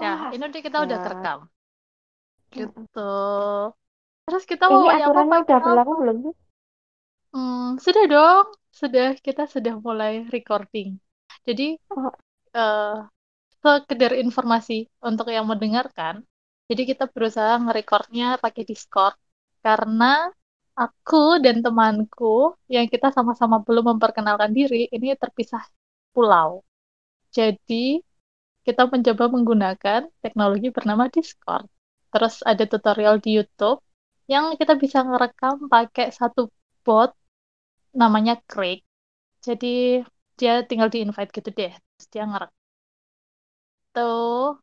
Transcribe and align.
Nah, 0.00 0.18
ini 0.34 0.42
udah 0.48 0.62
kita 0.66 0.78
udah 0.86 0.98
kerekam. 1.04 1.38
Mm-mm. 2.56 2.86
Gitu. 2.86 3.00
Terus 4.26 4.44
kita 4.50 4.64
mau 4.74 4.84
Ini 4.84 4.86
ya 4.98 5.04
apa 5.10 5.20
aturannya 5.20 5.32
pakai 5.32 5.52
udah 5.52 5.56
apa? 5.60 5.66
berlaku 5.66 5.92
belum 6.00 6.16
sih? 6.24 6.34
Hmm, 7.32 7.60
sudah 7.84 8.04
dong. 8.12 8.46
Sudah, 8.80 9.06
kita 9.26 9.42
sudah 9.54 9.74
mulai 9.86 10.12
recording. 10.34 10.88
Jadi, 11.46 11.62
Oh, 11.90 12.10
eh 12.58 12.94
sekedar 13.62 14.12
informasi 14.24 14.74
untuk 15.08 15.26
yang 15.36 15.46
mendengarkan. 15.52 16.14
Jadi 16.70 16.82
kita 16.90 17.04
berusaha 17.14 17.52
nge-recordnya 17.64 18.26
pakai 18.44 18.62
Discord 18.70 19.16
karena 19.66 20.06
aku 20.82 21.16
dan 21.44 21.56
temanku 21.64 22.26
yang 22.74 22.86
kita 22.92 23.08
sama-sama 23.16 23.56
belum 23.66 23.84
memperkenalkan 23.96 24.52
diri 24.58 24.76
ini 24.96 25.06
terpisah 25.22 25.64
pulau. 26.14 26.50
Jadi 27.36 27.74
kita 28.66 28.82
mencoba 28.88 29.24
menggunakan 29.34 30.00
teknologi 30.24 30.68
bernama 30.76 31.04
Discord. 31.12 31.68
Terus 32.12 32.34
ada 32.50 32.64
tutorial 32.64 33.20
di 33.20 33.36
YouTube 33.36 33.80
yang 34.24 34.56
kita 34.56 34.74
bisa 34.80 35.04
ngerekam 35.04 35.68
pakai 35.68 36.08
satu 36.08 36.48
bot 36.84 37.12
namanya 37.92 38.40
Craig. 38.48 38.80
Jadi 39.44 40.00
dia 40.40 40.64
tinggal 40.68 40.88
di 40.88 41.04
invite 41.04 41.30
gitu 41.36 41.50
deh. 41.52 41.72
Terus 41.72 42.06
dia 42.12 42.24
ngerekam. 42.24 42.56
Tuh. 43.94 44.58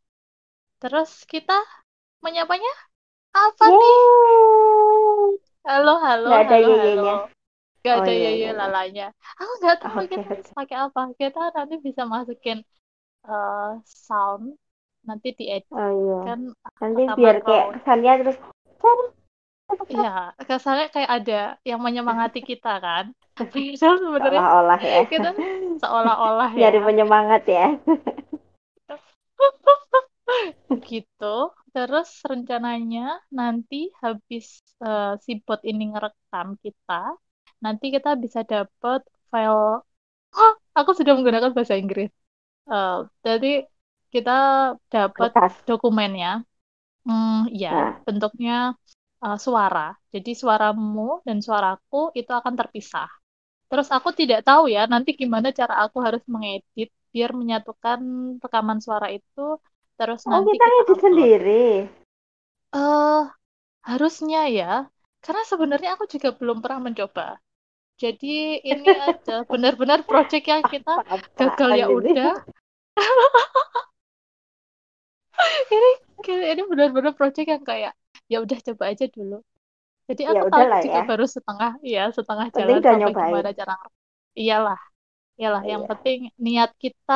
Terus 0.82 1.12
kita 1.30 1.54
menyapanya 2.26 2.74
apa 3.32 3.66
nih? 3.70 3.78
yeay. 3.78 5.32
Halo, 5.62 5.94
halo, 6.02 6.28
Nggak 6.28 6.42
ada 6.42 6.56
halo, 6.58 6.74
halo. 6.82 7.14
Gak 7.82 7.96
Oh 7.98 8.06
ada 8.06 8.12
iya 8.14 8.30
ya 8.30 8.32
iya 8.38 8.50
iya. 8.50 8.52
lalanya. 8.62 9.06
Aku 9.42 9.52
nggak 9.62 9.78
tahu 9.82 10.02
Oke 10.06 10.10
kita 10.14 10.28
harus 10.30 10.50
pakai 10.54 10.78
apa. 10.86 11.02
Kita 11.18 11.42
nanti 11.54 11.76
bisa 11.82 12.02
masukin 12.06 12.58
eh, 13.30 13.66
sound, 14.06 14.46
nanti 15.08 15.28
diedit 15.38 15.66
Oh 15.74 15.90
iya. 16.02 16.20
kan 16.24 16.40
Nanti 16.82 17.02
biar 17.18 17.36
kayak 17.46 17.66
raw. 17.68 17.74
kesannya 17.76 18.14
terus 18.22 18.38
Iya, 19.92 20.10
kesannya 20.48 20.86
kayak 20.94 21.12
ada 21.16 21.34
yang 21.70 21.80
menyemangati 21.86 22.40
kita 22.50 22.70
kan. 22.86 23.06
Padahal 23.38 23.98
sebenarnya 24.04 24.42
seolah-olah 24.44 24.80
ya. 24.84 25.02
kita 25.12 25.30
seolah-olah 25.82 26.50
ya. 26.54 26.60
Nyari 26.62 26.80
penyemangat 26.86 27.42
ya. 27.48 27.66
Gitu. 30.90 31.26
Terus 31.74 32.08
rencananya 32.32 33.00
nanti 33.38 33.76
habis 34.04 34.46
eh, 34.86 35.06
si 35.26 35.32
bot 35.46 35.60
ini 35.70 35.82
ngerekam 35.92 36.48
kita, 36.64 36.94
nanti 37.64 37.86
kita 37.96 38.10
bisa 38.24 38.40
dapat 38.52 39.00
file. 39.32 39.64
Hah, 40.38 40.54
aku 40.80 40.92
sudah 40.98 41.14
menggunakan 41.18 41.52
bahasa 41.58 41.76
Inggris. 41.82 42.10
Eh, 42.72 42.94
jadi 43.26 43.48
kita 44.14 44.32
dapat 44.94 45.32
Kertas. 45.34 45.56
dokumennya. 45.68 46.28
Hmm, 47.08 47.32
ya, 47.62 47.70
Nah, 47.70 48.02
bentuknya 48.06 48.54
eh, 49.26 49.38
suara. 49.46 49.80
Jadi 50.14 50.30
suaramu 50.42 51.02
dan 51.28 51.38
suaraku 51.48 51.98
itu 52.20 52.32
akan 52.40 52.56
terpisah. 52.60 53.08
Terus 53.70 53.88
aku 53.98 54.10
tidak 54.20 54.40
tahu 54.48 54.64
ya 54.76 54.82
nanti 54.94 55.10
gimana 55.22 55.50
cara 55.60 55.74
aku 55.86 55.98
harus 56.08 56.24
mengedit 56.34 56.90
biar 57.14 57.32
menyatukan 57.42 58.00
rekaman 58.44 58.80
suara 58.86 59.08
itu. 59.18 59.42
Terus 59.98 60.22
oh 60.30 60.34
nanti 60.34 60.56
kita 60.56 60.70
kita 60.78 60.94
upload. 60.94 61.04
sendiri. 61.04 61.62
Eh, 62.76 63.20
harusnya 63.90 64.40
ya. 64.60 64.66
Karena 65.26 65.44
sebenarnya 65.52 65.90
aku 65.96 66.06
juga 66.14 66.30
belum 66.40 66.58
pernah 66.64 66.82
mencoba. 66.88 67.24
Jadi 68.02 68.28
ini 68.72 68.88
aja 69.08 69.34
benar-benar 69.52 70.00
project 70.10 70.46
yang 70.54 70.64
kita 70.74 70.92
gagal 71.40 71.72
ya 71.82 71.88
udah. 72.00 72.32
Ini 75.74 75.90
ini 76.54 76.62
benar-benar 76.70 77.14
project 77.18 77.48
yang 77.54 77.64
kayak 77.66 77.94
ya 78.32 78.38
udah 78.44 78.58
coba 78.68 78.84
aja 78.94 79.06
dulu. 79.16 79.36
Jadi 80.10 80.24
Ya 80.24 80.32
aku 80.32 80.46
tahu 80.52 80.64
udahlah 80.64 80.80
juga 80.84 81.00
ya. 81.00 81.04
baru 81.10 81.26
setengah 81.36 81.72
ya 81.94 82.02
setengah 82.18 82.48
Penting 82.54 82.80
jalan 82.80 82.82
sampai 82.84 83.12
nyobain. 83.12 83.22
gimana 83.22 83.50
cara 83.60 83.76
iyalah 84.42 84.80
iyalah 85.40 85.64
yang 85.72 85.84
Iya. 85.84 85.88
penting 85.90 86.20
niat 86.46 86.72
kita 86.84 87.14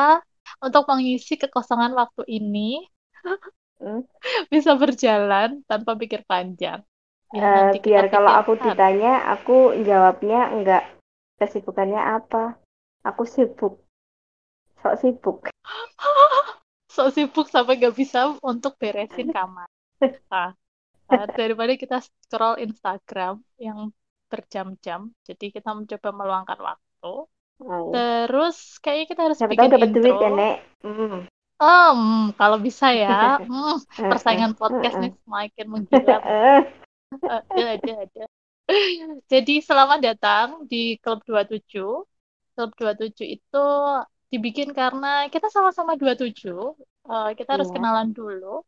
untuk 0.64 0.84
mengisi 0.90 1.34
kekosongan 1.42 1.92
waktu 2.00 2.22
ini 2.38 2.60
Hmm. 3.80 4.00
bisa 4.52 4.70
berjalan 4.80 5.62
tanpa 5.68 5.92
pikir 6.00 6.20
panjang. 6.30 6.80
Ya 7.34 7.50
nanti 7.54 7.76
kita 7.84 8.00
biar 8.00 8.04
kalau 8.14 8.30
aku 8.40 8.52
ditanya, 8.64 9.12
aku 9.34 9.56
jawabnya 9.88 10.40
enggak 10.54 10.82
kesibukannya 11.38 12.00
apa. 12.16 12.42
Aku 13.08 13.22
sibuk. 13.34 13.74
Sok 14.82 14.94
sibuk. 15.00 15.38
sok 16.94 17.08
sibuk 17.12 17.46
sampai 17.52 17.76
nggak 17.76 17.96
bisa 17.96 18.38
untuk 18.40 18.78
beresin 18.80 19.28
kamar. 19.28 19.68
Nah, 20.32 20.56
daripada 21.36 21.72
kita 21.76 22.00
scroll 22.02 22.58
Instagram 22.62 23.44
yang 23.60 23.92
berjam-jam, 24.26 25.12
jadi 25.22 25.52
kita 25.54 25.70
mencoba 25.76 26.08
meluangkan 26.10 26.58
waktu. 26.58 27.14
Oh. 27.62 27.88
Terus 27.92 28.76
kayaknya 28.84 29.06
kita 29.08 29.20
harus 29.28 29.38
Siapa 29.40 29.52
bikin 29.52 29.70
dapat 29.72 29.90
duit 29.92 30.14
ya. 30.16 30.30
Nek. 30.32 30.56
Hmm. 30.84 31.20
Hmm, 31.56 32.36
kalau 32.36 32.60
bisa 32.60 32.92
ya, 32.92 33.40
hmm, 33.48 33.80
Eh, 33.96 34.10
persaingan 34.12 34.52
eh, 34.52 34.56
podcast 34.60 34.96
eh, 35.00 35.02
nih 35.08 35.12
semakin 35.24 35.66
menggila. 35.72 36.18
eh. 36.44 36.60
Ada, 37.16 37.64
ada, 37.80 37.92
ada. 38.04 38.24
Jadi 39.30 39.54
selamat 39.62 39.98
datang 40.04 40.48
di 40.68 41.00
Klub 41.00 41.24
27. 41.24 41.64
Klub 42.52 42.70
27 42.76 43.40
itu 43.40 43.66
dibikin 44.36 44.68
karena 44.76 45.26
kita 45.32 45.48
sama-sama 45.48 45.96
27. 45.96 46.76
Eh, 47.08 47.30
kita 47.38 47.56
harus 47.56 47.68
Iya. 47.72 47.74
kenalan 47.80 48.12
dulu. 48.12 48.60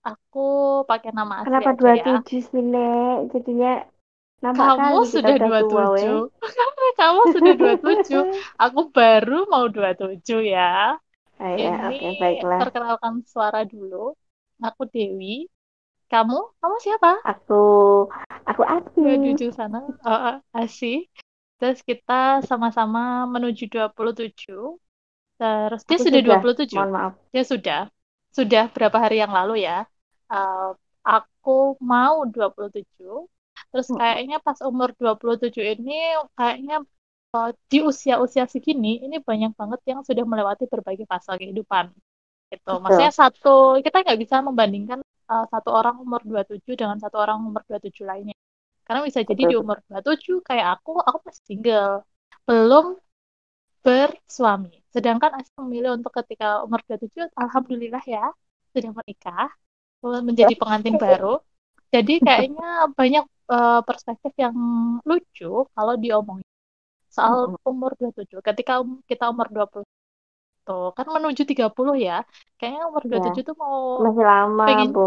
Aku 0.00 0.48
pakai 0.88 1.12
nama 1.12 1.44
asli 1.44 1.52
Kenapa 1.52 1.70
aja 1.76 1.92
ya. 1.92 2.04
27 2.24 2.40
sih, 2.40 2.62
Nek? 2.64 3.16
Jadinya 3.36 3.72
nampak 4.40 4.64
Kamu 4.64 4.80
kali 4.80 4.96
kita 4.96 5.12
sudah 5.12 5.34
udah 5.36 5.48
tua, 5.68 5.84
weh. 5.92 6.00
27. 6.00 6.24
Kamu 7.00 7.20
sudah 7.36 7.52
27. 7.60 8.22
Aku 8.64 8.80
baru 8.88 9.38
mau 9.52 9.64
27 9.68 10.40
ya. 10.40 10.96
Ah, 11.40 11.52
ya, 11.56 11.72
Ini 11.72 11.96
oke, 12.00 12.08
baiklah. 12.20 12.58
perkenalkan 12.64 13.14
suara 13.28 13.60
dulu. 13.68 14.16
Aku 14.60 14.84
Dewi. 14.88 15.48
Kamu? 16.08 16.38
Kamu 16.60 16.76
siapa? 16.82 17.22
Aku, 17.22 17.62
aku 18.44 18.60
Asi. 18.66 19.00
jujur 19.30 19.52
sana. 19.54 19.84
Oh, 20.04 20.40
Asi. 20.56 21.06
Terus 21.60 21.84
kita 21.84 22.40
sama-sama 22.48 23.28
menuju 23.28 23.68
27. 23.68 24.80
Terus 25.40 25.82
dia 25.88 25.96
Aku 25.96 26.04
sudah 26.04 26.20
sudah, 26.20 26.38
27. 26.44 26.76
mohon 26.76 26.90
maaf. 26.92 27.12
Dia 27.32 27.44
sudah. 27.48 27.80
Sudah 28.36 28.64
berapa 28.68 28.96
hari 29.00 29.24
yang 29.24 29.32
lalu 29.32 29.64
ya. 29.64 29.88
Uh, 30.28 30.76
aku 31.00 31.80
mau 31.80 32.28
27. 32.28 32.84
Terus 33.72 33.88
Mm-mm. 33.88 33.98
kayaknya 33.98 34.36
pas 34.44 34.58
umur 34.60 34.92
27 35.00 35.80
ini 35.80 35.96
kayaknya 36.36 36.84
uh, 37.32 37.50
di 37.72 37.78
usia-usia 37.80 38.44
segini 38.44 39.00
ini 39.00 39.16
banyak 39.22 39.56
banget 39.56 39.80
yang 39.88 40.00
sudah 40.04 40.24
melewati 40.28 40.68
berbagai 40.68 41.08
fase 41.08 41.32
kehidupan. 41.40 41.88
Gitu. 42.52 42.60
Betul. 42.60 42.82
Maksudnya 42.84 43.12
satu 43.14 43.80
kita 43.80 44.04
nggak 44.04 44.20
bisa 44.20 44.44
membandingkan 44.44 45.00
uh, 45.30 45.46
satu 45.48 45.70
orang 45.72 45.96
umur 46.02 46.20
27 46.26 46.66
dengan 46.76 47.00
satu 47.00 47.16
orang 47.16 47.40
umur 47.40 47.64
27 47.64 48.04
lainnya. 48.04 48.36
Karena 48.84 49.06
bisa 49.06 49.22
jadi 49.22 49.38
Betul, 49.46 49.50
di 49.50 49.56
umur 49.56 49.78
27 49.88 50.42
kayak 50.42 50.66
aku, 50.82 50.98
aku 50.98 51.18
masih 51.22 51.44
single. 51.46 52.02
Belum 52.42 52.98
bersuami. 53.86 54.79
Sedangkan 54.94 55.30
Asa 55.38 55.52
memilih 55.62 55.90
untuk 55.98 56.12
ketika 56.18 56.46
umur 56.66 56.80
27, 56.86 57.26
alhamdulillah 57.42 58.02
ya, 58.14 58.24
sudah 58.74 58.90
menikah, 58.98 59.48
menjadi 60.28 60.54
pengantin 60.60 60.96
baru. 61.04 61.38
Jadi 61.94 62.12
kayaknya 62.26 62.64
banyak 62.98 63.24
uh, 63.54 63.80
perspektif 63.88 64.32
yang 64.44 64.56
lucu 65.08 65.46
kalau 65.76 65.94
diomongin 66.04 66.46
soal 67.16 67.34
umur 67.70 67.90
27. 67.98 68.40
Ketika 68.48 68.72
um- 68.82 69.02
kita 69.10 69.24
umur 69.32 69.46
20 69.54 69.86
tuh, 70.66 70.84
kan 70.96 71.06
menuju 71.16 71.42
30 71.50 71.94
ya. 72.06 72.12
Kayaknya 72.58 72.82
umur 72.90 73.02
Ya, 73.10 73.10
27 73.10 73.42
tuh 73.48 73.56
mau 73.64 73.78
masih 74.02 74.24
lama, 74.30 74.64
pengen 74.66 74.90
Bo. 74.94 75.02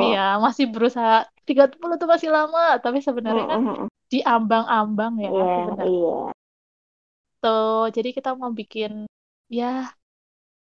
iya, 0.00 0.18
masih 0.44 0.64
berusaha 0.74 1.14
30 1.48 1.94
tuh 2.00 2.08
masih 2.14 2.30
lama, 2.36 2.60
tapi 2.84 2.98
sebenarnya 3.08 3.44
kan 3.52 3.62
Mm-mm. 3.66 3.88
di 4.12 4.18
ambang-ambang 4.34 5.12
ya 5.24 5.30
Iya, 5.32 5.44
sebenarnya. 5.54 5.88
iya. 5.88 6.34
Tuh, 7.42 7.84
jadi 7.96 8.08
kita 8.16 8.30
mau 8.40 8.50
bikin 8.60 8.90
ya 9.48 9.92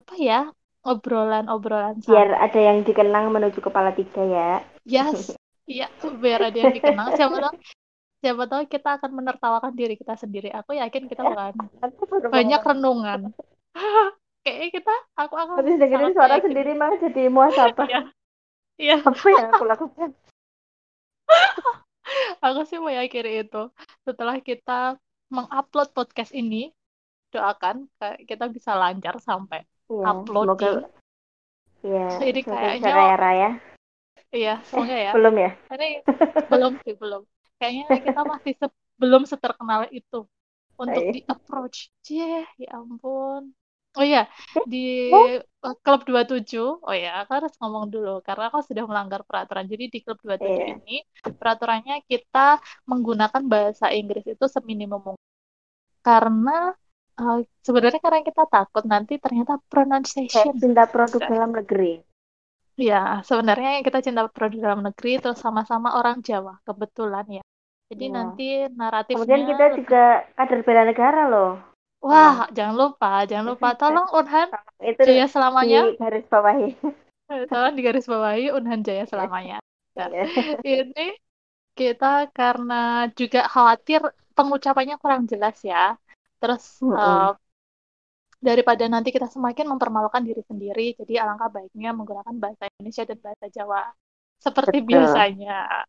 apa 0.07 0.15
ya 0.19 0.41
obrolan-obrolan 0.87 1.99
Biar 2.07 2.31
ada 2.39 2.61
yang 2.63 2.87
dikenang 2.87 3.35
menuju 3.35 3.59
kepala 3.59 3.91
tiga 3.91 4.23
ya. 4.23 4.53
Yes, 4.87 5.35
iya 5.67 5.91
biar 5.99 6.47
ada 6.47 6.55
yang 6.55 6.71
dikenang. 6.71 7.19
Siapa 7.19 7.35
tahu, 7.43 7.55
siapa 8.23 8.43
tahu 8.47 8.63
kita 8.71 9.03
akan 9.03 9.11
menertawakan 9.19 9.75
diri 9.75 9.99
kita 9.99 10.15
sendiri. 10.15 10.55
Aku 10.55 10.79
yakin 10.79 11.11
kita 11.11 11.27
bakalan 11.27 11.59
mau 11.59 11.69
banyak 12.39 12.63
renungan. 12.63 13.21
Kayaknya 14.47 14.69
kita, 14.79 14.95
aku 15.19 15.35
akan 15.35 15.59
Habis 15.59 15.75
dengerin 15.75 16.15
suara 16.15 16.39
meyakini. 16.39 16.47
sendiri 16.47 16.73
malah 16.79 16.99
jadi 17.03 17.23
muasabah. 17.27 17.87
Iya, 17.91 18.03
iya. 18.79 18.97
Apa 19.03 19.27
yang 19.27 19.51
aku 19.51 19.65
lakukan? 19.67 20.11
Aku 22.39 22.61
sih 22.71 22.79
meyakini 22.79 23.43
itu. 23.43 23.63
Setelah 24.07 24.39
kita 24.39 25.03
mengupload 25.35 25.91
podcast 25.91 26.31
ini, 26.31 26.71
doakan 27.33 27.77
kita 28.25 28.45
bisa 28.51 28.73
lancar 28.77 29.19
sampai 29.21 29.63
Iya, 29.87 30.03
semoga 30.03 30.11
uploading. 30.11 30.77
Iya, 31.87 32.07
Ini 32.27 32.41
semoga 32.43 32.59
kayaknya 32.59 32.91
kaya 32.91 33.15
raya. 33.17 33.51
iya, 34.35 34.55
semoga 34.67 34.97
ya. 34.99 35.13
Belum 35.15 35.35
ya? 35.39 35.51
Ini 35.71 35.89
belum 36.51 36.73
sih, 36.83 36.95
belum. 36.99 37.23
Kayaknya 37.57 37.85
kita 38.03 38.23
masih 38.27 38.53
se- 38.59 38.79
belum 38.99 39.23
seterkenal 39.31 39.87
itu 39.95 40.27
untuk 40.77 41.03
Iya. 41.07 41.13
di 41.15 41.21
approach. 41.25 41.79
Cie, 42.03 42.43
ya 42.59 42.71
ampun. 42.75 43.55
Oh 43.97 44.05
iya, 44.05 44.29
di 44.69 45.09
Oh. 45.09 45.25
eh, 45.25 45.41
klub 45.81 46.05
27, 46.05 46.85
oh 46.85 46.93
ya, 46.93 47.25
aku 47.25 47.31
harus 47.33 47.53
ngomong 47.57 47.89
dulu 47.89 48.21
karena 48.21 48.53
aku 48.53 48.61
sudah 48.61 48.85
melanggar 48.85 49.25
peraturan. 49.25 49.65
Jadi 49.65 49.85
di 49.89 49.99
klub 50.05 50.21
27 50.21 50.53
Iya. 50.53 50.77
ini 50.77 50.97
peraturannya 51.41 52.05
kita 52.05 52.61
menggunakan 52.85 53.43
bahasa 53.49 53.89
Inggris 53.95 54.27
itu 54.29 54.45
seminimum 54.53 55.01
mungkin. 55.01 55.25
Karena 56.05 56.77
eh, 57.17 57.39
sebenarnya 57.67 58.01
karena 58.01 58.21
kita 58.23 58.43
takut 58.49 58.85
nanti 58.85 59.17
ternyata 59.17 59.57
Kayak 59.57 59.69
pronunciation 59.73 60.55
cinta 60.61 60.85
produk 60.89 61.21
dalam 61.27 61.51
negeri. 61.57 61.93
Ya, 62.77 63.25
sebenarnya 63.25 63.81
kita 63.81 64.05
cinta 64.05 64.29
produk 64.29 64.59
dalam 64.61 64.81
negeri 64.85 65.17
terus 65.17 65.41
sama-sama 65.41 65.97
orang 65.97 66.21
Jawa, 66.21 66.61
kebetulan 66.69 67.41
ya. 67.41 67.43
Jadi 67.89 68.05
Iya. 68.05 68.15
nanti 68.15 68.49
Kemudian 68.69 68.77
naratifnya 68.77 69.37
kita 69.49 69.67
juga 69.81 70.03
kader 70.37 70.61
bela 70.67 70.83
negara 70.85 71.23
loh. 71.31 71.53
Wah, 72.05 72.47
jangan 72.53 72.77
lupa, 72.77 73.25
jangan 73.25 73.47
lupa. 73.57 73.69
Tolong 73.81 74.09
Unhan 74.13 74.49
Itu 74.85 75.01
Jaya 75.09 75.25
di 75.27 75.33
selamanya. 75.33 75.81
garis 75.97 76.27
bawahi. 76.29 76.69
Eh, 77.33 77.43
Tolong 77.49 77.75
digaris 77.75 78.07
bawahi 78.07 78.53
Unhan 78.53 78.85
Jaya 78.85 79.09
selamanya. 79.09 79.59
Nah, 79.97 80.09
Iya. 80.13 80.23
ini 80.85 81.17
kita 81.73 82.29
karena 82.37 83.09
juga 83.17 83.49
khawatir 83.49 84.01
pengucapannya 84.37 85.01
kurang 85.01 85.25
jelas 85.25 85.57
ya. 85.65 85.97
Terus 86.47 86.79
Mm-mm. 86.79 86.95
eh, 86.95 87.33
daripada 88.39 88.87
nanti 88.87 89.11
kita 89.11 89.27
semakin 89.27 89.67
mempermalukan 89.67 90.23
diri 90.23 90.47
sendiri, 90.47 90.95
jadi 90.95 91.27
alangkah 91.27 91.51
baiknya 91.51 91.91
menggunakan 91.91 92.39
bahasa 92.39 92.71
Indonesia 92.71 93.03
dan 93.03 93.19
bahasa 93.19 93.47
Jawa 93.51 93.83
seperti 94.39 94.79
Betul. 94.79 94.91
biasanya. 94.95 95.83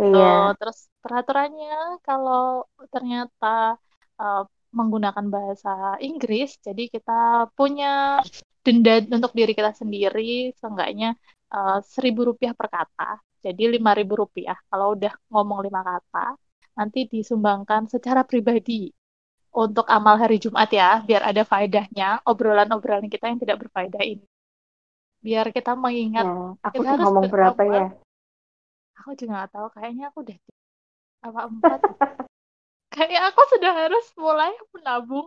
Iya. 0.00 0.08
Tuh, 0.08 0.48
terus 0.56 0.88
peraturannya 1.04 2.00
kalau 2.00 2.64
ternyata 2.88 3.76
uh, 4.16 4.48
menggunakan 4.72 5.28
bahasa 5.28 6.00
Inggris, 6.00 6.56
jadi 6.64 6.88
kita 6.88 7.52
punya 7.52 8.24
denda 8.64 9.04
untuk 9.04 9.36
diri 9.36 9.52
kita 9.52 9.76
sendiri, 9.76 10.56
seenggaknya 10.56 11.12
uh, 11.52 11.84
seribu 11.84 12.32
rupiah 12.32 12.56
per 12.56 12.72
kata. 12.72 13.20
Jadi 13.44 13.68
lima 13.68 13.92
ribu 13.92 14.16
rupiah. 14.16 14.56
Kalau 14.72 14.96
udah 14.96 15.12
ngomong 15.28 15.60
lima 15.60 15.84
kata, 15.84 16.40
nanti 16.78 17.04
disumbangkan 17.04 17.84
secara 17.90 18.24
pribadi 18.24 18.88
untuk 19.52 19.86
amal 19.96 20.16
hari 20.22 20.36
Jumat 20.44 20.68
ya, 20.80 20.90
biar 21.08 21.22
ada 21.30 21.42
faedahnya 21.52 22.20
obrolan-obrolan 22.30 23.08
kita 23.12 23.24
yang 23.30 23.38
tidak 23.42 23.56
berfaedah 23.66 24.02
ini. 24.04 24.24
Biar 25.24 25.46
kita 25.56 25.72
mengingat, 25.84 26.26
Ya, 26.26 26.56
aku 26.66 26.80
kita 26.80 26.88
harus 26.90 27.10
ngomong 27.10 27.26
berapa 27.32 27.62
beramal. 27.62 27.66
ya? 27.74 27.86
Aku 29.00 29.10
juga 29.18 29.32
nggak 29.36 29.50
tahu, 29.54 29.66
kayaknya 29.76 30.04
aku 30.10 30.18
udah 30.24 30.38
apa 31.26 31.40
empat. 31.52 31.80
Kayak 32.94 33.22
aku 33.32 33.42
sudah 33.52 33.72
harus 33.80 34.04
mulai 34.24 34.52
menabung 34.74 35.26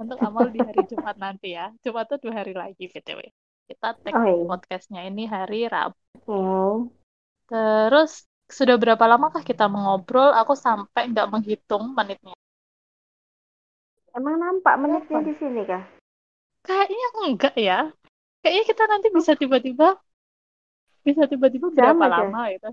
untuk 0.00 0.18
amal 0.28 0.46
di 0.54 0.60
hari 0.68 0.82
Jumat 0.90 1.16
nanti 1.24 1.48
ya. 1.58 1.66
Jumat 1.84 2.06
tuh 2.10 2.18
dua 2.22 2.34
hari 2.40 2.54
lagi 2.62 2.84
BTW. 2.92 3.20
Kita 3.68 3.88
tag 4.04 4.16
Oh 4.16 4.24
iya. 4.26 4.44
podcastnya 4.48 5.00
ini 5.10 5.24
hari 5.34 5.66
Rabu. 5.74 5.98
Hmm. 6.26 6.88
Terus 7.50 8.10
sudah 8.58 8.76
berapa 8.82 9.04
lamakah 9.12 9.42
kita 9.50 9.64
mengobrol? 9.74 10.30
Aku 10.40 10.54
sampai 10.66 11.02
nggak 11.12 11.26
menghitung 11.32 11.84
menitnya. 11.96 12.34
Emang 14.12 14.36
nampak 14.36 14.74
menitnya 14.76 15.20
Berapa? 15.20 15.28
di 15.28 15.34
sini 15.40 15.62
kah? 15.64 15.82
Kayaknya 16.62 17.08
enggak 17.24 17.54
ya. 17.56 17.78
Kayaknya 18.44 18.64
kita 18.68 18.84
nanti 18.86 19.08
bisa 19.10 19.32
tiba-tiba 19.34 19.88
bisa 21.02 21.26
tiba-tiba 21.26 21.66
berapa 21.74 22.04
aja. 22.06 22.12
lama 22.22 22.42
gitu. 22.54 22.70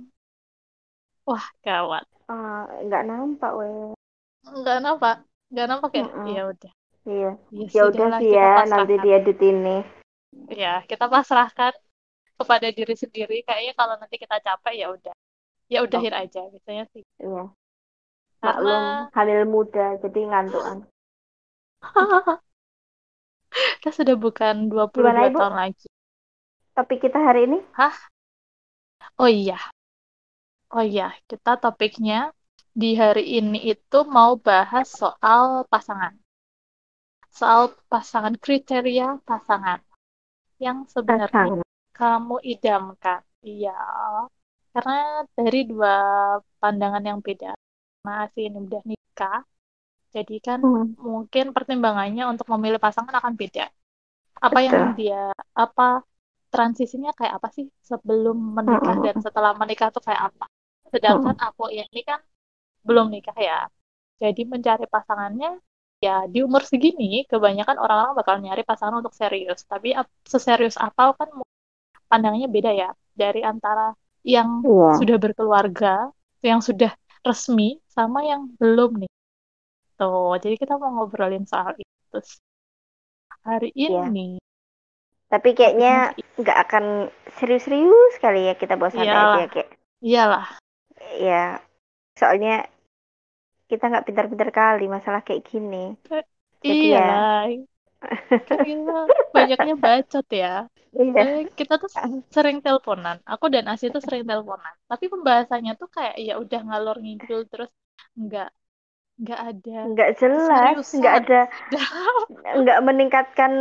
Wah, 1.25 1.45
gawat. 1.62 2.06
Ah, 2.30 2.65
nggak 2.86 3.03
nampak 3.06 3.51
weh. 3.57 3.94
Enggak 4.45 4.77
nampak. 4.81 5.15
Enggak 5.50 5.68
nampak 5.69 5.91
ya? 5.95 6.03
Mm-mm. 6.06 6.25
Ya 6.30 6.44
udah. 6.45 6.71
Iya. 7.09 7.31
Ya 7.50 7.65
Ya 7.74 7.81
udah 7.89 8.07
sih 8.21 8.30
ya, 8.30 8.45
nanti 8.45 8.57
pasrahkan. 8.69 9.01
diedit 9.01 9.39
ini. 9.41 9.77
Ya, 10.53 10.74
kita 10.86 11.06
pasrahkan 11.09 11.74
kepada 12.38 12.68
diri 12.69 12.94
sendiri. 12.94 13.41
Kayaknya 13.47 13.74
kalau 13.74 13.95
nanti 13.97 14.15
kita 14.21 14.38
capek 14.38 14.74
ya 14.77 14.88
udah. 14.94 15.15
Ya 15.69 15.80
udahin 15.86 16.13
aja 16.13 16.41
biasanya 16.50 16.86
sih. 16.94 17.01
Iya. 17.18 17.50
Karena 18.39 18.56
Maklum, 18.56 18.83
hamil 19.13 19.41
muda, 19.50 19.86
jadi 20.01 20.19
ngantukan. 20.30 20.77
kita 23.80 23.92
sudah 23.96 24.16
bukan 24.20 24.70
22 24.70 25.00
Gimana, 25.00 25.22
Ibu? 25.31 25.38
tahun 25.40 25.56
lagi. 25.56 25.88
Topik 26.76 27.00
kita 27.04 27.20
hari 27.20 27.40
ini? 27.48 27.58
Oh 29.20 29.28
iya. 29.28 29.60
Oh 30.70 30.86
iya, 30.86 31.12
kita 31.28 31.58
topiknya 31.58 32.31
di 32.72 32.94
hari 32.96 33.42
ini 33.42 33.58
itu 33.74 33.98
mau 34.06 34.38
bahas 34.38 34.88
soal 34.88 35.66
pasangan. 35.68 36.14
Soal 37.30 37.74
pasangan 37.90 38.36
kriteria 38.38 39.20
pasangan 39.25 39.80
yang 40.62 40.86
sebenarnya 40.88 41.32
Pasangan. 41.34 41.68
kamu 41.96 42.36
idamkan. 42.54 43.22
Iya. 43.44 43.75
Karena 44.70 45.25
dari 45.36 45.60
dua 45.66 45.96
pandangan 46.62 47.04
yang 47.04 47.20
beda. 47.25 47.58
Masih 48.06 48.48
ini 48.48 48.58
udah 48.68 48.82
nikah. 48.86 49.42
Jadi 50.16 50.36
kan 50.48 50.60
Hmm. 50.62 50.96
mungkin 51.00 51.46
pertimbangannya 51.56 52.24
untuk 52.32 52.48
memilih 52.54 52.80
pasangan 52.86 53.14
akan 53.20 53.34
beda. 53.42 53.66
Apa 54.48 54.60
yang 54.68 54.78
dia 55.00 55.32
apa 55.64 55.84
transisinya 56.54 57.12
kayak 57.20 57.34
apa 57.40 57.48
sih 57.56 57.66
sebelum 57.90 58.38
menikah 58.58 58.98
Mm-mm. 58.98 59.06
dan 59.06 59.16
setelah 59.26 59.52
menikah 59.62 59.90
tuh 59.96 60.04
kayak 60.08 60.22
apa? 60.34 60.46
Sedangkan 60.94 61.36
aku 61.46 61.64
ini 61.80 62.00
kan 62.10 62.20
belum 62.88 63.08
nikah 63.14 63.38
ya. 63.38 63.60
Jadi 64.24 64.42
mencari 64.54 64.86
pasangannya 64.96 65.50
ya 66.06 66.26
di 66.34 66.40
umur 66.48 66.64
segini 66.72 67.28
kebanyakan 67.32 67.78
orang-orang 67.84 68.14
bakal 68.20 68.36
nyari 68.44 68.64
pasangan 68.70 68.96
untuk 69.02 69.16
serius. 69.22 69.60
Tapi 69.72 69.90
ap- 70.00 70.12
seserius 70.34 70.78
apa 70.80 71.04
kan 71.20 71.30
pandangannya 72.12 72.50
beda 72.56 72.72
ya 72.82 72.90
dari 73.22 73.42
antara 73.52 73.94
yang 74.36 74.50
Iya. 74.64 74.90
sudah 74.98 75.18
berkeluarga, 75.24 76.12
yang 76.44 76.60
sudah 76.64 76.92
resmi 77.28 77.80
sama 77.96 78.20
yang 78.32 78.42
belum 78.62 78.92
nih. 79.06 79.12
Tuh, 80.00 80.31
jadi 80.44 80.56
kita 80.62 80.74
mau 80.81 80.90
ngobrolin 80.96 81.46
soal 81.51 81.74
itu. 81.84 82.18
Hari 83.48 83.69
Iya. 83.75 84.00
ini 84.10 84.28
Tapi 85.34 85.50
kayaknya 85.57 85.94
nggak 86.42 86.57
akan 86.66 86.86
serius-serius 87.38 88.13
kali 88.24 88.50
ya 88.50 88.53
kita 88.62 88.74
bawa 88.79 88.91
santai 88.94 89.13
Iyalah. 89.13 89.38
aja 89.38 89.46
kayak. 89.53 89.70
iyalah 90.08 90.48
Ya, 91.20 91.62
soalnya 92.20 92.68
kita 93.70 93.84
nggak 93.89 94.06
pintar-pintar 94.08 94.50
kali 94.60 94.86
masalah 94.96 95.22
kayak 95.27 95.44
gini. 95.50 95.86
Jadi 96.65 96.86
ya. 96.96 97.00
kita 98.65 98.98
banyaknya 99.36 99.74
bacot 99.86 100.27
ya 100.32 100.53
Iya. 100.89 101.46
Kita 101.60 101.74
tuh 101.82 101.91
sering 102.36 102.58
teleponan 102.65 103.18
aku 103.32 103.46
dan 103.53 103.65
Asia 103.72 103.88
tuh 103.96 104.01
sering 104.01 104.24
teleponan 104.29 104.74
tapi 104.89 105.06
pembahasannya 105.13 105.74
tuh 105.82 105.89
kayak 105.96 106.15
ya 106.27 106.34
udah 106.44 106.60
ngalor 106.68 106.98
ngidul 107.03 107.41
terus 107.51 107.70
nggak 108.18 108.50
nggak 109.20 109.40
ada 109.52 109.78
Nggak 109.92 110.10
jelas, 110.20 110.76
nggak 110.96 111.14
ada, 111.24 111.40
nggak 112.60 112.80
meningkatkan 112.88 113.52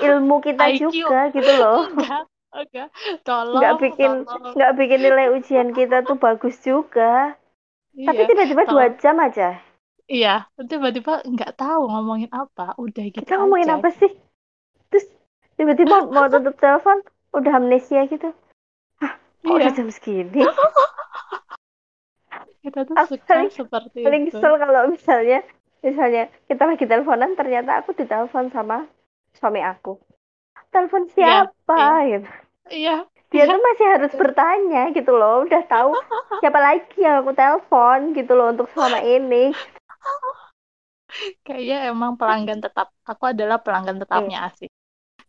ilmu 0.00 0.36
kita 0.46 0.64
IQ. 0.70 0.82
juga 0.94 1.20
gitu 1.34 1.50
loh. 1.58 1.78
enggak 1.90 2.22
enggak 2.54 2.88
tolong 3.26 3.58
Nggak 3.58 3.74
bikin, 3.82 4.10
nggak 4.56 4.72
bikin 4.78 5.00
nilai 5.06 5.26
ujian 5.36 5.68
kita 5.74 5.96
tuh 6.06 6.16
bagus 6.18 6.56
juga. 6.62 7.34
Tapi 8.06 8.20
iya 8.20 8.26
tiba-tiba 8.30 8.62
dua 8.70 8.86
jam 9.02 9.16
aja. 9.20 9.48
iya 10.10 10.34
tiba-tiba 10.70 11.12
nggak 11.26 11.52
tahu 11.58 11.82
ngomongin 11.90 12.30
apa 12.34 12.74
udah 12.78 13.04
gitu 13.14 13.22
Kita 13.22 13.32
ngomongin 13.38 13.70
aja. 13.70 13.76
apa 13.78 13.88
sih? 13.94 14.10
Terus 14.90 15.06
tiba-tiba 15.58 15.96
mau 16.14 16.26
tutup 16.32 16.54
telepon, 16.58 16.98
udah 17.36 17.52
amnesia 17.58 18.02
gitu. 18.10 18.28
Hah, 19.00 19.12
kok 19.46 19.54
iya 19.54 19.54
udah 19.58 19.70
jam 19.76 19.88
segini? 19.92 20.42
kita 22.70 22.86
tuh 22.86 22.94
Aku 22.94 23.14
suka 23.18 23.26
paling- 23.26 23.52
seperti 23.52 23.98
Paling 24.06 24.22
itu 24.30 24.38
kesel 24.38 24.54
kalau 24.62 24.80
misalnya, 24.88 25.38
misalnya 25.82 26.22
kita 26.46 26.62
lagi 26.70 26.84
teleponan, 26.86 27.30
ternyata 27.34 27.82
aku 27.82 27.90
ditelepon 27.98 28.54
sama 28.54 28.86
suami 29.34 29.60
aku. 29.60 29.98
Telepon 30.70 31.10
Iya, 31.10 31.50
siapa? 31.50 31.80
Gitu. 32.06 32.28
iya 32.70 32.96
Dia 33.30 33.46
tuh 33.46 33.58
masih 33.62 33.86
harus 33.94 34.12
bertanya 34.14 34.82
gitu 34.90 35.14
loh, 35.14 35.46
udah 35.46 35.62
tahu 35.66 35.90
siapa 36.42 36.58
lagi 36.62 36.98
yang 36.98 37.22
aku 37.26 37.34
telepon 37.34 38.14
gitu 38.14 38.32
loh 38.38 38.54
untuk 38.54 38.66
selama 38.74 39.02
ini. 39.02 39.50
Kayaknya 41.42 41.90
emang 41.90 42.14
pelanggan 42.14 42.62
tetap. 42.62 42.94
Aku 43.02 43.34
adalah 43.34 43.58
pelanggan 43.58 43.98
tetapnya 43.98 44.46
Asik. 44.46 44.70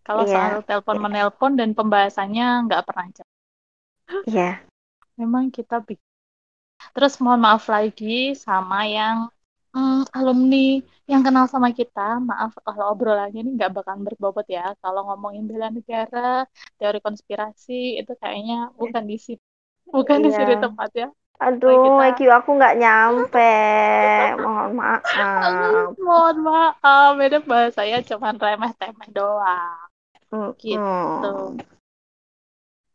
Kalau 0.06 0.26
Iya. 0.26 0.34
soal 0.34 0.54
telepon 0.66 0.98
menelpon 0.98 1.54
dan 1.58 1.74
pembahasannya 1.78 2.70
nggak 2.70 2.82
pernah 2.86 3.06
jelas. 3.14 3.34
Iya. 4.30 4.50
Memang 5.18 5.50
kita. 5.54 5.82
Terus 6.94 7.14
mohon 7.24 7.42
maaf 7.46 7.64
lagi 7.76 8.36
sama 8.46 8.78
yang 8.98 9.18
mm, 9.76 10.12
alumni 10.18 10.58
yang 11.12 11.22
kenal 11.26 11.46
sama 11.54 11.70
kita, 11.80 12.02
maaf 12.30 12.52
kalau 12.66 12.84
obrolannya 12.96 13.40
ini 13.44 13.50
nggak 13.58 13.72
bakalan 13.76 14.02
berbobot 14.08 14.48
ya. 14.58 14.64
Kalau 14.84 15.02
ngomongin 15.08 15.44
bela 15.50 15.68
negara, 15.78 16.48
teori 16.80 17.00
konspirasi, 17.06 18.00
itu 18.00 18.12
kayaknya 18.22 18.56
bukan 18.80 19.04
di 19.12 19.18
sini, 19.26 19.42
bukan 19.96 20.18
di 20.26 20.30
Iya. 20.32 20.38
sini 20.40 20.54
tempatnya. 20.64 21.08
Aduh, 21.42 21.74
kita 21.84 22.02
IQ 22.10 22.20
aku 22.38 22.50
nggak 22.58 22.76
nyampe. 22.82 23.50
Mohon 24.44 24.72
maaf. 24.80 25.88
mohon 26.06 26.38
maaf, 26.48 27.10
beda 27.20 27.38
bahasanya 27.50 27.98
cuman 28.10 28.36
remeh-temeh 28.44 29.10
doang. 29.18 29.88
Mm, 30.32 30.52
Gitu. 30.62 31.32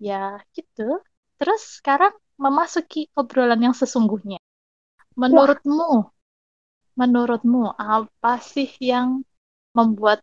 Ya, 0.09 0.16
gitu. 0.57 0.83
Terus 1.38 1.61
sekarang 1.78 2.12
memasuki 2.45 3.00
obrolan 3.21 3.61
yang 3.66 3.75
sesungguhnya. 3.76 4.38
Menurutmu, 5.23 6.12
menurutmu 7.00 7.62
apa 7.97 8.33
sih 8.52 8.69
yang 8.93 9.09
membuat 9.78 10.19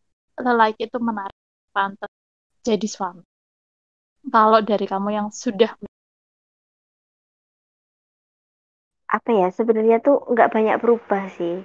lelaki 0.46 0.82
itu 0.89 0.98
menarik 1.08 1.39
pantas 1.75 2.12
jadi 2.67 2.88
suami? 2.96 3.24
Kalau 4.34 4.60
dari 4.70 4.86
kamu 4.91 5.10
yang 5.17 5.27
sudah 5.43 5.72
Apa 9.17 9.32
ya, 9.39 9.48
sebenarnya 9.58 9.98
tuh 10.08 10.15
nggak 10.32 10.51
banyak 10.55 10.75
berubah 10.84 11.24
sih. 11.38 11.55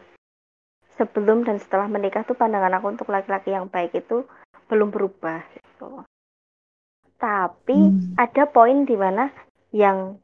Sebelum 0.98 1.38
dan 1.46 1.56
setelah 1.62 1.88
menikah 1.94 2.22
tuh 2.28 2.36
pandangan 2.40 2.76
aku 2.76 2.86
untuk 2.94 3.08
laki-laki 3.14 3.50
yang 3.56 3.66
baik 3.74 3.92
itu 4.02 4.16
belum 4.68 4.88
berubah 4.94 5.40
gitu. 5.56 5.88
Tapi 7.18 7.78
Hmm. 7.78 8.14
ada 8.24 8.42
poin 8.54 8.78
di 8.88 8.96
mana 8.98 9.24
yang 9.82 10.18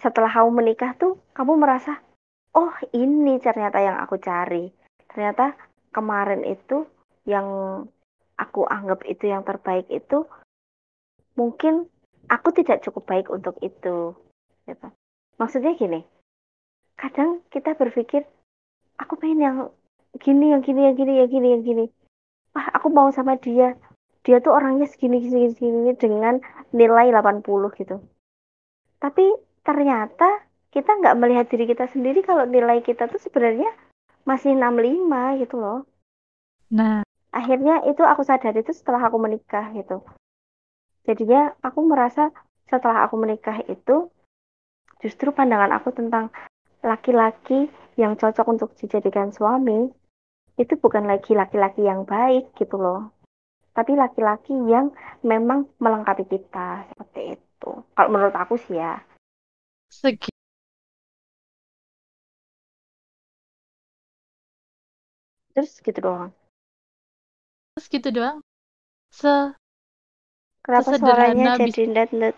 setelah 0.00 0.32
kamu 0.32 0.50
menikah 0.64 0.96
tuh 0.96 1.20
kamu 1.36 1.60
merasa, 1.60 2.00
oh 2.56 2.72
ini 2.96 3.36
ternyata 3.38 3.78
yang 3.80 4.00
aku 4.00 4.16
cari. 4.16 4.72
Ternyata 5.12 5.54
kemarin 5.92 6.42
itu 6.48 6.88
yang 7.28 7.46
aku 8.40 8.64
anggap 8.64 9.04
itu 9.04 9.28
yang 9.28 9.44
terbaik 9.44 9.84
itu 9.92 10.24
mungkin 11.36 11.84
aku 12.32 12.48
tidak 12.56 12.80
cukup 12.80 13.04
baik 13.04 13.26
untuk 13.28 13.60
itu. 13.60 14.16
Gitu. 14.64 14.88
Maksudnya 15.36 15.76
gini, 15.76 16.00
kadang 16.96 17.44
kita 17.52 17.76
berpikir 17.76 18.24
aku 18.96 19.20
pengen 19.20 19.40
yang 19.40 19.56
gini, 20.16 20.52
yang 20.52 20.62
gini, 20.64 20.80
yang 20.88 20.96
gini, 20.96 21.12
yang 21.20 21.30
gini, 21.30 21.48
yang 21.52 21.62
gini. 21.64 21.84
Wah, 22.56 22.66
aku 22.72 22.88
mau 22.88 23.12
sama 23.12 23.36
dia. 23.36 23.76
Dia 24.20 24.36
tuh 24.44 24.52
orangnya 24.52 24.84
segini, 24.84 25.24
segini, 25.24 25.48
segini 25.56 25.92
dengan 25.96 26.40
nilai 26.76 27.08
80 27.08 27.44
gitu. 27.80 27.96
Tapi 29.00 29.24
ternyata 29.66 30.44
kita 30.70 30.90
nggak 31.00 31.18
melihat 31.18 31.46
diri 31.50 31.66
kita 31.66 31.90
sendiri 31.90 32.22
kalau 32.22 32.46
nilai 32.46 32.80
kita 32.80 33.10
tuh 33.10 33.18
sebenarnya 33.18 33.70
masih 34.24 34.54
65 34.54 35.42
gitu 35.42 35.56
loh. 35.58 35.82
Nah, 36.70 37.02
Akhirnya 37.30 37.86
itu 37.86 38.02
aku 38.02 38.26
sadar 38.26 38.50
itu 38.58 38.74
setelah 38.74 39.06
aku 39.06 39.18
menikah 39.22 39.70
gitu. 39.70 40.02
Jadinya 41.06 41.54
aku 41.62 41.86
merasa 41.86 42.34
setelah 42.66 43.06
aku 43.06 43.14
menikah 43.18 43.62
itu 43.70 44.10
justru 44.98 45.30
pandangan 45.30 45.70
aku 45.78 45.94
tentang 45.94 46.34
laki-laki 46.82 47.70
yang 47.94 48.18
cocok 48.18 48.46
untuk 48.50 48.70
dijadikan 48.74 49.30
suami 49.30 49.90
itu 50.58 50.74
bukan 50.76 51.06
lagi 51.06 51.32
laki-laki 51.32 51.86
yang 51.86 52.02
baik 52.02 52.50
gitu 52.58 52.76
loh. 52.76 53.14
Tapi 53.70 53.94
laki-laki 53.94 54.52
yang 54.66 54.90
memang 55.22 55.70
melengkapi 55.78 56.26
kita 56.26 56.90
seperti 56.90 57.38
itu. 57.38 57.70
Kalau 57.94 58.10
menurut 58.10 58.34
aku 58.34 58.58
sih 58.58 58.74
ya. 58.74 58.98
Segi 59.90 60.30
Terus 65.50 65.82
gitu 65.82 65.98
doang. 66.00 66.30
terus 67.74 67.86
gitu 67.90 68.08
doang. 68.14 68.38
Se 69.10 69.52
Kenapa 70.62 70.94
suaranya 70.94 71.58
jadi 71.58 71.82
net-net? 71.90 72.36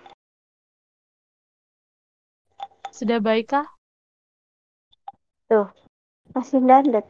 sudah 2.93 3.19
baikkah? 3.21 3.67
Tuh, 5.51 5.69
masih 6.33 6.61
net 6.65 7.05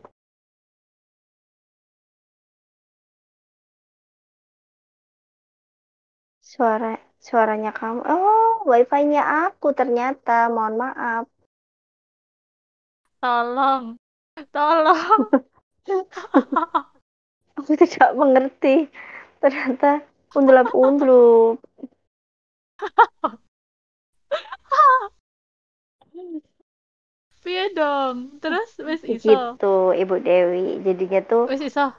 Suara 6.43 7.12
suaranya 7.23 7.71
kamu. 7.71 8.03
Oh, 8.03 8.67
wifi-nya 8.67 9.23
aku 9.47 9.71
ternyata. 9.73 10.51
Mohon 10.51 10.75
maaf. 10.83 11.25
Tolong. 13.23 13.85
Tolong. 14.51 15.21
Aku 17.59 17.73
tidak 17.79 18.11
mengerti. 18.19 18.91
Ternyata 19.43 20.03
undulap-undulup. 20.35 21.59
Piye 27.43 27.75
dong? 27.75 28.39
Terus 28.39 28.71
wis 28.87 29.03
iso. 29.03 29.27
Gitu, 29.27 29.75
Ibu 29.99 30.15
Dewi. 30.23 30.79
Jadinya 30.87 31.21
tuh, 31.27 31.51
Wis 31.51 31.63
iso. 31.63 31.91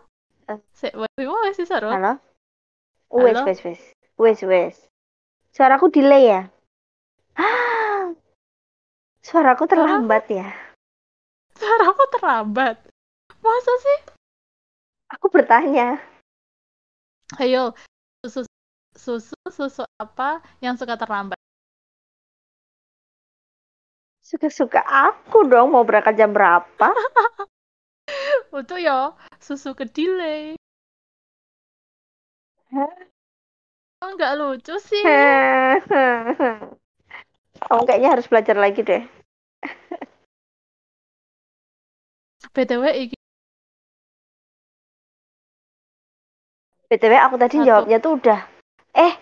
Eh. 0.47 0.59
Sik, 0.71 0.95
wis 0.95 1.59
iso, 1.59 1.75
halo? 1.79 2.19
Wes, 3.11 3.35
Halo? 3.35 3.43
wes, 3.45 3.59
wes. 3.63 3.81
Wes, 4.15 4.39
wes. 4.43 4.75
Suaraku 5.53 5.85
delay 5.93 6.33
ya? 6.33 6.41
Ah, 7.37 8.09
Suaraku 9.21 9.69
terlambat 9.69 10.25
ya? 10.33 10.49
Suaramu 11.53 12.03
terlambat. 12.09 12.81
Masa 13.37 13.73
sih? 13.85 13.99
Aku 15.13 15.29
bertanya. 15.29 16.01
Ayo, 17.37 17.77
susu 18.25 18.49
susu 18.97 19.37
susu 19.53 19.83
apa 20.01 20.41
yang 20.57 20.73
suka 20.73 20.97
terlambat? 20.97 21.37
Suka-suka 24.25 24.81
aku 24.81 25.45
dong 25.45 25.69
mau 25.69 25.85
berangkat 25.85 26.17
jam 26.17 26.33
berapa? 26.33 26.87
Itu 28.57 28.75
ya 28.81 29.13
susu 29.37 29.77
kedelai. 29.77 30.57
Hah? 32.73 33.12
Oh, 34.03 34.11
nggak 34.19 34.35
lucu 34.35 34.75
sih. 34.83 34.99
Kamu 37.63 37.87
kayaknya 37.87 38.11
harus 38.11 38.27
belajar 38.27 38.59
lagi 38.59 38.83
deh. 38.83 38.99
BTW 42.51 42.83
iki 43.07 43.15
BTW 46.91 47.15
aku 47.15 47.39
tadi 47.39 47.63
Satu. 47.63 47.63
jawabnya 47.63 48.03
tuh 48.03 48.19
udah. 48.19 48.43
Eh, 48.91 49.15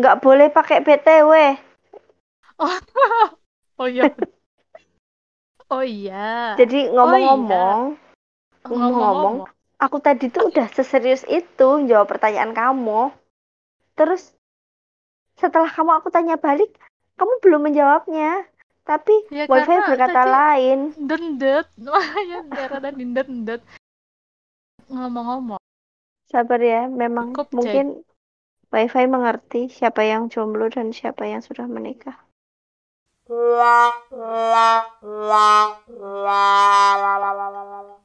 nggak 0.00 0.24
boleh 0.24 0.48
pakai 0.48 0.80
BTW. 0.80 1.60
Oh 3.74 3.90
iya. 3.90 4.06
Oh 5.66 5.82
iya. 5.82 6.54
Jadi 6.54 6.94
ngomong-ngomong, 6.94 7.98
ngomong-ngomong. 8.62 9.50
aku 9.82 9.98
tadi 9.98 10.30
tuh 10.30 10.54
udah 10.54 10.70
seserius 10.70 11.26
itu 11.26 11.82
jawab 11.90 12.06
pertanyaan 12.06 12.54
kamu. 12.54 13.10
Terus 13.94 14.34
setelah 15.34 15.66
kamu 15.66 15.90
aku 15.98 16.08
tanya 16.10 16.34
balik, 16.34 16.74
kamu 17.14 17.32
belum 17.40 17.60
menjawabnya. 17.64 18.46
Tapi 18.84 19.14
Ya, 19.32 19.48
wifi 19.48 19.76
berkata 19.80 20.12
tadi- 20.22 20.28
lain. 20.28 20.78
Dendet, 20.98 21.66
makanya 21.80 22.44
karena 22.68 22.90
dindet 22.92 23.26
dendet. 23.26 23.60
Ngomong-ngomong, 24.92 25.56
Sabar 26.28 26.60
ya, 26.60 26.84
memang 26.84 27.32
Cukup, 27.32 27.48
Jay. 27.48 27.56
mungkin 27.56 27.86
wifi 28.68 29.04
mengerti 29.08 29.72
siapa 29.72 30.04
yang 30.04 30.28
jomblo 30.28 30.68
dan 30.68 30.92
siapa 30.92 31.24
yang 31.24 31.40
sudah 31.40 31.64
menikah. 31.64 32.20
la 33.24 33.88
la 34.12 34.84
la 35.00 35.48
la 36.20 36.44
la 37.16 37.16
la 37.32 37.48
la 37.48 37.96